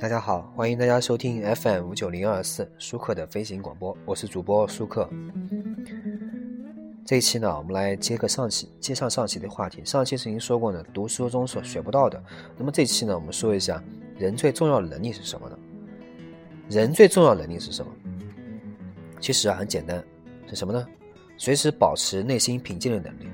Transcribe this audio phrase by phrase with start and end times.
[0.00, 5.06] 大家好，欢迎大家收听 FM 五九零二四舒克的飞行广播，我是主播舒克。
[7.04, 9.84] 这一期呢，我们来接个上期，接上上期的话题。
[9.84, 12.18] 上期曾经说过呢，读书中所学不到的。
[12.56, 13.84] 那么这期呢，我们说一下
[14.16, 15.58] 人最重要的能力是什么呢？
[16.70, 17.92] 人最重要的能力是什么？
[19.20, 20.02] 其实啊，很简单，
[20.46, 20.86] 是什么呢？
[21.36, 23.28] 随时保持内心平静的能力。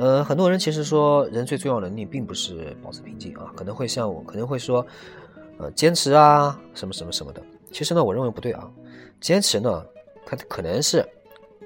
[0.00, 4.84] 呃，很多人其实说人最重要能力并不是保持平静啊，可能会像我，可能会说。
[5.58, 7.40] 呃，坚持啊，什么什么什么的，
[7.70, 8.70] 其实呢，我认为不对啊。
[9.20, 9.86] 坚持呢，
[10.26, 11.06] 它可能是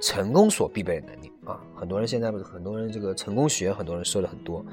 [0.00, 1.60] 成功所必备的能力啊。
[1.74, 4.64] 很多人现在不是很多人这个成功学，很多人说的很多，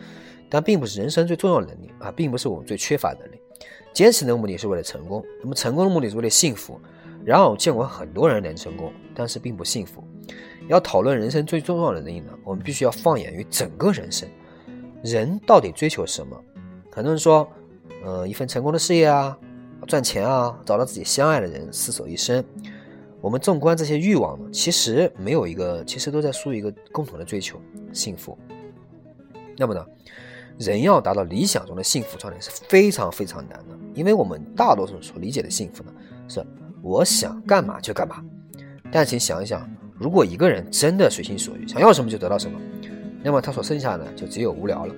[0.50, 3.40] 但并不是人生最重要的能力啊，并不是我们最缺乏的能力。
[3.94, 6.80] 坚持的目的是为了成功，那么成功的目的是为了幸福。
[7.24, 10.04] 然而，我见过很多人能成功，但是并不幸福。
[10.68, 14.30] 要讨论人生最重要的能力呢，我们必须要放眼于整个人生，
[15.02, 16.40] 人到底追求什么？
[16.92, 17.48] 很多人说。
[18.06, 19.36] 呃，一份成功的事业啊，
[19.88, 22.44] 赚钱啊，找到自己相爱的人，厮守一生。
[23.20, 27.60] 我们纵观这些欲望呢，其实没有一个，其实都在输一个共同的追求——
[27.92, 28.38] 幸福。
[29.58, 29.84] 那么呢，
[30.60, 35.92] 人要达到理想中的幸福状态是非常非常难的，因为我们大多数所理解的幸福呢，
[36.28, 36.46] 是
[36.84, 38.24] 我想干嘛就干嘛。
[38.92, 42.60] 但请想一想，如果一个人真的随心所欲，想要什么就得到什么，
[43.24, 44.94] 那么他所剩下的就只有无聊了。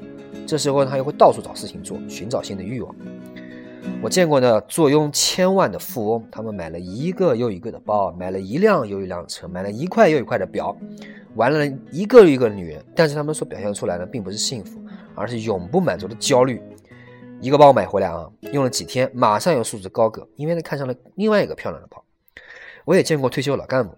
[0.45, 2.93] 这时候他又会到处找事情做，寻找新的欲望。
[4.01, 10.75] 我见过呢坐拥千万的富翁，他们买了一个又一个的包，买了一辆又一辆车，买了一块又一块的表，
[11.35, 12.83] 玩了一个又一个的女人。
[12.95, 14.79] 但是他们所表现出来的并不是幸福，
[15.15, 16.61] 而是永不满足的焦虑。
[17.39, 22.03] 一个包买回来啊，用了几天，马上又束之高阁，因为他看上了另外一个漂亮的包。
[22.83, 23.93] 我也见过退休老干部，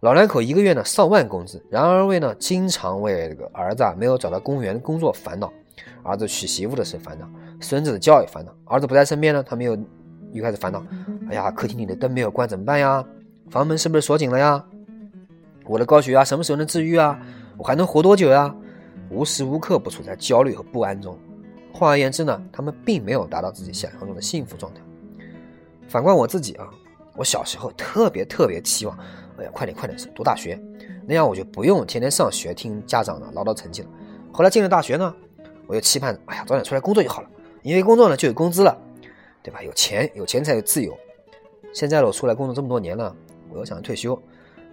[0.00, 5.52] 老两口一个月呢上万工资，然而为呢经常为这个儿子啊没有找到公务员工作烦恼。
[6.02, 7.28] 儿子娶媳妇的事烦恼，
[7.60, 8.52] 孙子的教育烦恼。
[8.64, 9.76] 儿子不在身边呢，他们又
[10.32, 10.84] 又开始烦恼。
[11.28, 13.04] 哎呀，客厅里的灯没有关怎么办呀？
[13.50, 14.64] 房门是不是锁紧了呀？
[15.66, 17.18] 我的高血压什么时候能治愈啊？
[17.56, 18.54] 我还能活多久呀？
[19.10, 21.18] 无时无刻不处在焦虑和不安中。
[21.72, 24.80] 换而言之呢，他们并没有达到自己想象中的幸福状态。
[25.88, 26.68] 反观我自己啊，
[27.16, 28.96] 我小时候特别特别期望，
[29.36, 30.60] 哎呀，快点快点读大学，
[31.06, 33.88] 那样我就不用天天上学听家长的唠叨成绩了。
[34.32, 35.14] 后来进了大学呢。
[35.70, 37.30] 我又期盼，哎呀，早点出来工作就好了，
[37.62, 38.76] 因为工作呢就有工资了，
[39.40, 39.62] 对吧？
[39.62, 40.98] 有钱，有钱才有自由。
[41.72, 43.14] 现在呢我出来工作这么多年了，
[43.48, 44.20] 我又想退休。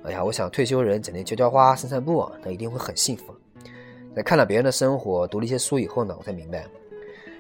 [0.02, 3.25] 哎呀，我想退休人整天浇浇花、散散步，那一定会很幸福。
[4.16, 6.66] 在看了别人的生活、读了一些书以后呢，我才明白，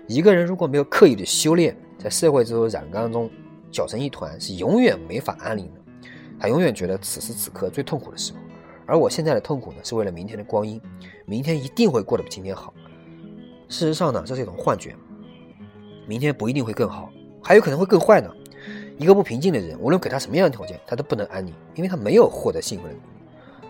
[0.05, 3.27] 一个人如果没有刻意的修炼，在社会这种染缸中
[3.71, 5.81] 搅成一团，是永远没法安宁的。
[6.39, 8.37] 他永远觉得此时此刻最痛苦的时候，
[8.85, 10.79] 而我现在的痛苦呢，是为了明天的光阴，
[11.25, 12.71] 明天一定会过得比今天好。
[13.69, 14.95] 事实上呢，这是一种幻觉。
[16.07, 17.11] 明天不一定会更好，
[17.43, 18.29] 还有可能会更坏呢。
[18.97, 23.01] 一个不平静的人，无论给他什么样的条件，他都不能安宁，因为他没有获得幸福的能。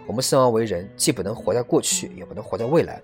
[0.05, 3.01] 我们生而为人，既不能活在过去，也不能活在未来。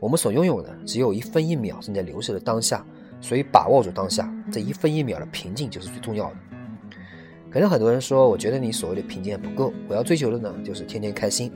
[0.00, 2.84] 我们所拥有的只有一分一秒正在流逝的当下，
[3.20, 6.36] 所以把握住当下，这一分一秒的平静就是最重要的。
[7.50, 11.52] 可能很多人说，我觉得你所谓的平静还不够，我要追求的呢，就是天天开心。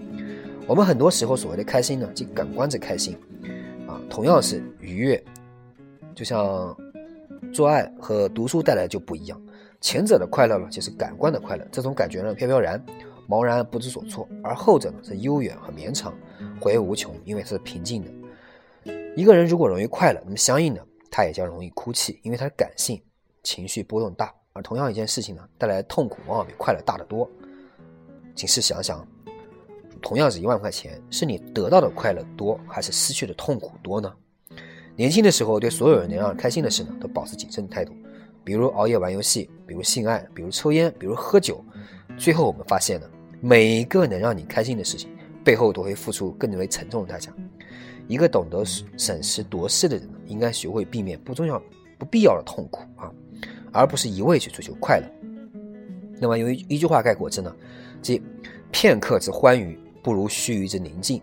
[0.66, 3.16] 我们很多时候所谓的开心呢，即感官之开心。
[4.08, 5.24] 同样是愉悦，
[6.14, 6.76] 就像
[7.52, 9.40] 做爱和读书带来就不一样。
[9.80, 12.82] 前者的快乐呢，就是感官的快乐，这种感觉呢飘飘然、
[13.28, 16.14] 茫然不知所措；而后者呢是悠远和绵长、
[16.60, 18.92] 回味无穷，因为是平静的。
[19.14, 23.00] 一个人如果容易快乐，那么相应的他也将容易哭泣，因为他的感性
[23.42, 24.32] 情绪波动大。
[24.52, 27.28] 而同样一件事情呢，带来的痛苦往往比快乐大得多。
[28.34, 29.06] 请试想想。
[30.04, 34.12] 同样是一万块钱，是你得到的快乐多，还是失去的痛苦多呢？
[34.94, 37.94] 年轻的时候，对所有人能让人开心的事呢，都保持谨慎的态度，
[38.44, 41.64] 比如熬夜玩游戏，比如性爱，比如抽烟，比如喝酒。
[42.18, 43.06] 最后我们发现呢，
[43.40, 45.08] 每一个能让你开心的事情，
[45.42, 47.32] 背后都会付出更为沉重的代价。
[48.06, 48.62] 一个懂得
[48.98, 51.60] 审时度势的人，应该学会避免不重要、
[51.98, 53.10] 不必要的痛苦啊，
[53.72, 55.06] 而不是一味去追求快乐。
[56.20, 57.56] 那么，有一一句话概括之呢，
[58.02, 58.22] 即
[58.70, 59.80] 片刻之欢愉。
[60.04, 61.20] 不如须臾之宁静。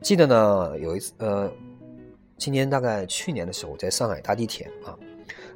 [0.00, 1.50] 记得呢，有一次，呃，
[2.38, 4.94] 今年大概去年的时候，在上海搭地铁啊，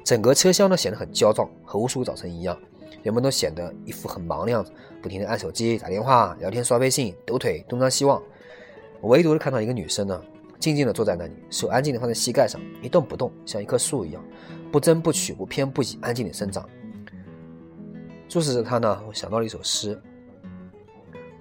[0.03, 2.59] 整个车厢呢显得很焦躁，和无数个早晨一样，
[3.03, 8.21] 人们都显得一副很忙的样子，不停的按手机、打电话、聊天、刷微信、抖腿、东张西望。
[9.03, 10.21] 唯独是看到一个女生呢，
[10.59, 14.21] 静静的坐在那里，手安静的放在膝盖上，一动不动，像一棵树一样，
[14.73, 16.67] 不争不取，不偏不倚，安静的生长。
[18.27, 19.97] 注视着她呢，我想到了一首诗。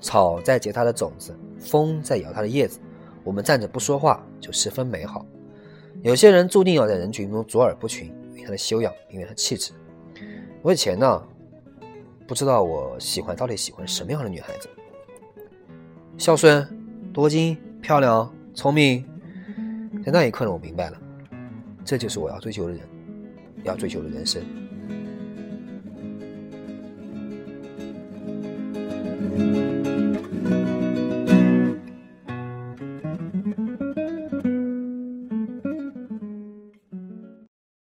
[0.00, 2.80] 草在结它的种子，风在摇它的叶子。
[3.22, 5.26] 我们站着不说话，就十分美好。
[6.02, 9.72] 有些人注定要在人群中卓尔不群，因为他的修养，因为她气质。
[10.62, 11.22] 我以前呢，
[12.26, 14.68] 不知道我喜欢到底喜欢什么样的女孩子，
[16.16, 16.66] 孝顺、
[17.12, 19.04] 多金、漂亮、聪明。
[20.02, 20.98] 在那一刻呢，我明白了，
[21.84, 22.80] 这就是我要追求的人，
[23.64, 24.42] 要追求的人生。